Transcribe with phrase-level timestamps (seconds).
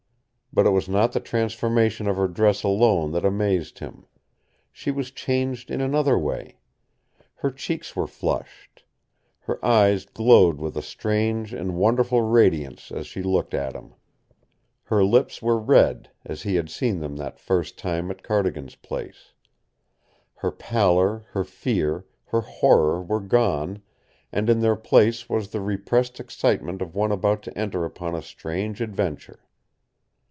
[0.53, 4.05] But it was not the transformation of her dress alone that amazed him.
[4.69, 6.57] She was changed in another way.
[7.35, 8.83] Her cheeks were flushed.
[9.39, 13.93] Her eyes glowed with a strange and wonderful radiance as she looked at him.
[14.83, 19.31] Her lips were red, as he had seen them that first time at Cardigan's place.
[20.35, 23.83] Her pallor, her fear, her horror were gone,
[24.33, 28.21] and in their place was the repressed excitement of one about to enter upon a
[28.21, 29.45] strange adventure.